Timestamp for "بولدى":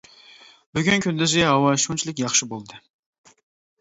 2.55-2.81